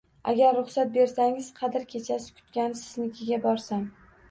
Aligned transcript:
Agar 0.31 0.55
ruhsat 0.59 0.89
bersangiz 0.95 1.51
qadr 1.61 1.85
kechasini 1.93 2.41
kutgani 2.41 2.83
siznikiga 2.83 3.41
borsam 3.47 3.89